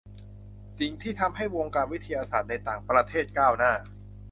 [0.79, 3.73] สิ่งที่ทำให้วงการวิทยาศาสตร์ในต่างประเทศก้าวหน้า